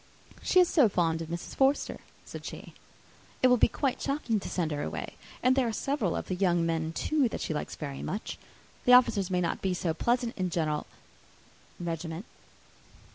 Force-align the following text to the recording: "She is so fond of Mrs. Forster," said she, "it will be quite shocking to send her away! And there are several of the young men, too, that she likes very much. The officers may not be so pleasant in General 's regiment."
"She 0.41 0.59
is 0.59 0.67
so 0.67 0.89
fond 0.89 1.21
of 1.21 1.27
Mrs. 1.27 1.55
Forster," 1.55 1.99
said 2.25 2.43
she, 2.43 2.73
"it 3.43 3.49
will 3.49 3.57
be 3.57 3.67
quite 3.67 4.01
shocking 4.01 4.39
to 4.39 4.49
send 4.49 4.71
her 4.71 4.81
away! 4.81 5.13
And 5.43 5.55
there 5.55 5.67
are 5.67 5.71
several 5.71 6.15
of 6.15 6.27
the 6.27 6.33
young 6.33 6.65
men, 6.65 6.91
too, 6.91 7.29
that 7.29 7.39
she 7.41 7.53
likes 7.53 7.75
very 7.75 8.01
much. 8.01 8.39
The 8.85 8.93
officers 8.93 9.29
may 9.29 9.41
not 9.41 9.61
be 9.61 9.75
so 9.75 9.93
pleasant 9.93 10.35
in 10.37 10.49
General 10.49 10.87
's 11.79 11.85
regiment." 11.85 12.25